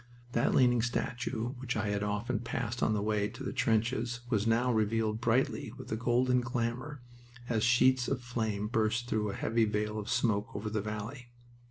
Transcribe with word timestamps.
That 0.31 0.55
leaning 0.55 0.81
statue, 0.81 1.49
which 1.59 1.77
I 1.77 1.89
had 1.89 2.01
often 2.01 2.39
passed 2.39 2.81
on 2.81 2.95
the 2.95 3.03
way 3.03 3.27
to 3.27 3.43
the 3.43 3.53
trenches, 3.53 4.21
was 4.31 4.47
now 4.47 4.71
revealed 4.73 5.21
brightly 5.21 5.71
with 5.77 5.91
a 5.91 5.95
golden 5.95 6.41
glamour, 6.41 7.01
as 7.47 7.63
sheets 7.63 8.07
of 8.07 8.19
flame 8.19 8.67
burst 8.67 9.07
through 9.07 9.29
a 9.29 9.35
heavy 9.35 9.65
veil 9.65 9.99
of 9.99 10.09
smoke 10.09 10.55
over 10.55 10.71
the 10.71 10.81
valley. 10.81 11.27